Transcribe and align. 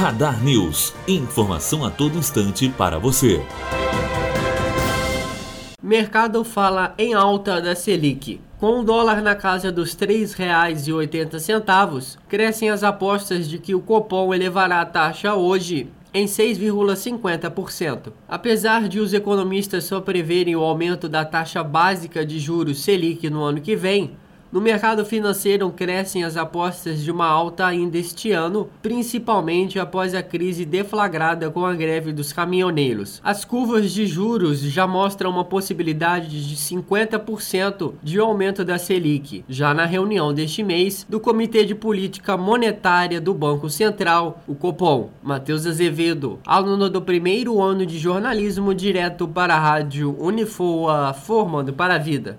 Radar 0.00 0.42
News. 0.42 0.94
Informação 1.06 1.84
a 1.84 1.90
todo 1.90 2.16
instante 2.16 2.70
para 2.70 2.98
você. 2.98 3.44
Mercado 5.82 6.42
fala 6.42 6.94
em 6.96 7.12
alta 7.12 7.60
da 7.60 7.76
Selic. 7.76 8.40
Com 8.58 8.80
o 8.80 8.82
dólar 8.82 9.20
na 9.20 9.34
casa 9.34 9.70
dos 9.70 9.92
R$ 9.92 10.06
3,80, 10.06 12.16
crescem 12.26 12.70
as 12.70 12.82
apostas 12.82 13.46
de 13.46 13.58
que 13.58 13.74
o 13.74 13.82
Copom 13.82 14.32
elevará 14.32 14.80
a 14.80 14.86
taxa 14.86 15.34
hoje 15.34 15.90
em 16.14 16.24
6,50%. 16.24 18.10
Apesar 18.26 18.88
de 18.88 19.00
os 19.00 19.12
economistas 19.12 19.84
só 19.84 20.00
preverem 20.00 20.56
o 20.56 20.62
aumento 20.62 21.10
da 21.10 21.26
taxa 21.26 21.62
básica 21.62 22.24
de 22.24 22.38
juros 22.38 22.82
Selic 22.82 23.28
no 23.28 23.42
ano 23.42 23.60
que 23.60 23.76
vem, 23.76 24.16
no 24.52 24.60
mercado 24.60 25.04
financeiro 25.04 25.70
crescem 25.70 26.24
as 26.24 26.36
apostas 26.36 27.02
de 27.02 27.10
uma 27.10 27.26
alta 27.26 27.66
ainda 27.66 27.96
este 27.96 28.32
ano, 28.32 28.68
principalmente 28.82 29.78
após 29.78 30.14
a 30.14 30.22
crise 30.22 30.64
deflagrada 30.64 31.50
com 31.50 31.64
a 31.64 31.72
greve 31.72 32.12
dos 32.12 32.32
caminhoneiros. 32.32 33.20
As 33.22 33.44
curvas 33.44 33.92
de 33.92 34.06
juros 34.06 34.60
já 34.60 34.86
mostram 34.86 35.30
uma 35.30 35.44
possibilidade 35.44 36.48
de 36.48 36.56
50% 36.56 37.94
de 38.02 38.18
aumento 38.18 38.64
da 38.64 38.76
Selic, 38.76 39.44
já 39.48 39.72
na 39.72 39.86
reunião 39.86 40.34
deste 40.34 40.64
mês 40.64 41.06
do 41.08 41.20
Comitê 41.20 41.64
de 41.64 41.74
Política 41.74 42.36
Monetária 42.36 43.20
do 43.20 43.32
Banco 43.32 43.70
Central, 43.70 44.42
o 44.48 44.54
Copom. 44.54 45.10
Matheus 45.22 45.64
Azevedo, 45.64 46.40
aluno 46.44 46.90
do 46.90 47.00
primeiro 47.00 47.62
ano 47.62 47.86
de 47.86 47.98
jornalismo 47.98 48.74
direto 48.74 49.28
para 49.28 49.54
a 49.54 49.60
rádio 49.60 50.16
Unifoa, 50.18 51.14
formando 51.14 51.72
para 51.72 51.94
a 51.94 51.98
vida. 51.98 52.38